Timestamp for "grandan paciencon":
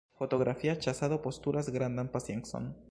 1.77-2.73